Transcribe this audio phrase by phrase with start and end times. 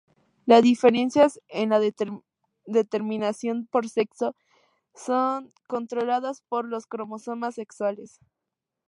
[0.47, 1.79] Las diferencias en la
[2.65, 4.35] determinación por sexo
[4.95, 8.17] son controladas por los cromosomas sexuales.